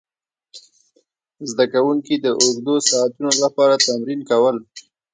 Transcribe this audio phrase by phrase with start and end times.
[1.49, 4.57] زده کوونکي د اوږدو ساعتونو لپاره تمرین کول.